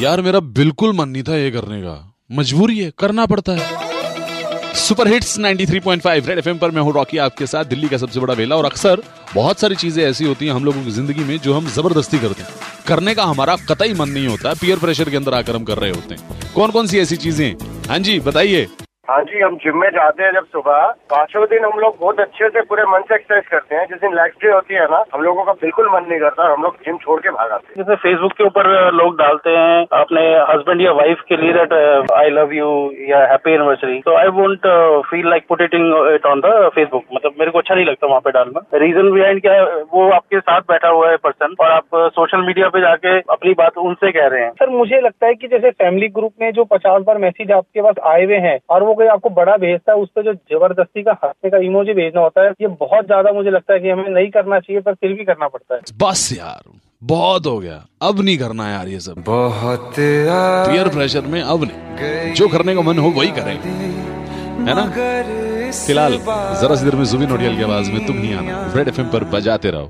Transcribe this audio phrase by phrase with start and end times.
[0.00, 1.94] यार मेरा बिल्कुल मन नहीं था ये करने का।
[2.30, 7.46] मजबूरी है, करना पड़ता है। सुपर हिट्स 93.5 रेड एफएम पर मैं हूँ रॉकी आपके
[7.46, 9.02] साथ, दिल्ली का सबसे बड़ा वेला। और अक्सर
[9.34, 12.42] बहुत सारी चीज़ें ऐसी होती हैं हम लोगों की ज़िंदगी में जो हम ज़बरदस्ती करते
[12.42, 12.50] हैं।
[12.86, 15.90] करने का हमारा कतई मन नहीं होता पीयर प्रेशर के अंदर आकर हम कर रहे
[15.90, 17.54] होते हैं। कौन कौन सी ऐसी चीज़ें
[17.88, 18.66] हाँ जी, बताइए।
[19.08, 20.80] हाँ जी हम जिम में जाते हैं जब सुबह।
[21.10, 24.14] पाँचों दिन हम लोग बहुत अच्छे से पूरे मन से एक्सरसाइज करते हैं। जिस दिन
[24.14, 26.96] लेग डे होती है ना हम लोगों का बिल्कुल मन नहीं करता हम लोग जिम
[27.04, 30.92] छोड़ के भाग आते हैं। जैसे फेसबुक के ऊपर लोग डालते हैं अपने हस्बैंड या
[30.98, 31.72] वाइफ के लिए दैट
[32.16, 32.68] आई लव यू
[33.08, 34.66] या हैप्पी एनिवर्सरी तो I won't
[35.10, 38.06] feel like put it in it on the Facebook मतलब मेरे को अच्छा नहीं लगता
[38.06, 41.70] वहाँ पे डालना। रीजन बिहाइंड क्या है वो आपके साथ बैठा हुआ है पर्सन और
[41.70, 45.34] आप सोशल मीडिया पे जाके अपनी बात उनसे कह रहे हैं। सर मुझे लगता है
[45.34, 48.82] की जैसे फैमिली ग्रुप में जो पचास बार मैसेज आपके पास आए हुए हैं और
[48.82, 52.20] वो कोई आपको बड़ा भेजता है उस पर जो ज़बरदस्ती का हंसने का इमोजी भेजना
[52.20, 55.12] होता है ये बहुत ज़्यादा मुझे लगता है कि हमें नहीं करना चाहिए पर फिर
[55.12, 56.62] भी करना पड़ता है। बस यार
[57.02, 62.32] बहुत हो गया। अब नहीं करना यार ये सब। बहुत पीयर प्रेशर में अब नहीं।
[62.34, 63.54] जो करने का मन हो वही करें।
[64.58, 64.84] है ना?
[65.78, 66.12] फ़िलहाल
[66.60, 69.24] जरा सी देर में जुबिन नोडियल की आवाज़ में तुम ही आना। रेड एफएम पर
[69.32, 69.86] बजाते रहो।